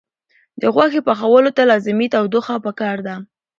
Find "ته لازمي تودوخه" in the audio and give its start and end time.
1.57-2.55